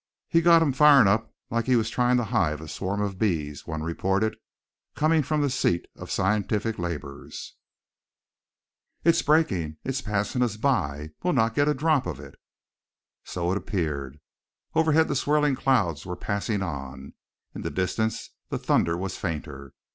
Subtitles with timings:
[0.29, 3.67] "He's got him firin' up like he was tryin' to hive a swarm of bees,"
[3.67, 4.35] one reported,
[4.95, 7.53] coming from the seat of scientific labors.
[9.03, 12.33] "It's breakin', it's passin' by us we'll not get a drop of it!"
[13.25, 14.19] So it appeared.
[14.73, 17.13] Overhead the swirling clouds were passing on;
[17.53, 19.75] in the distance the thunder was fainter.